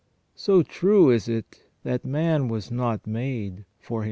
So 0.33 0.63
true 0.63 1.11
is 1.11 1.29
it 1.29 1.61
that 1.83 2.03
man 2.03 2.47
was 2.47 2.71
not 2.71 3.05
made 3.05 3.65
for 3.77 3.99
himself. 3.99 3.99